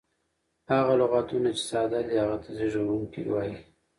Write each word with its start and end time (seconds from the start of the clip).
هغه 0.73 0.93
لغتونه، 1.01 1.49
چي 1.57 1.63
ساده 1.71 1.99
دي 2.07 2.15
هغه 2.23 2.37
ته 2.43 2.49
زېږوونکی 2.57 3.21
وایي. 3.31 3.55